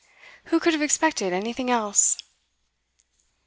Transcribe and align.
Who 0.45 0.59
could 0.59 0.73
have 0.73 0.81
expected 0.81 1.31
anything 1.31 1.69
else? 1.69 2.17